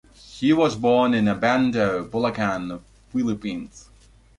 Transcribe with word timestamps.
He 0.15 0.51
was 0.51 0.75
born 0.75 1.13
in 1.13 1.25
Obando, 1.25 2.09
Bulacan, 2.09 2.81
Philippines. 3.11 3.91